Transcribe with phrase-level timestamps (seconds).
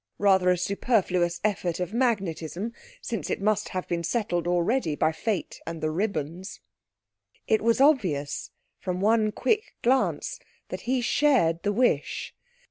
[0.17, 5.61] (Rather a superfluous effort of magnetism, since it must have been settled already by fate
[5.67, 6.59] and the ribbons.)
[7.45, 12.33] It was obvious from one quick glance that he shared the wish.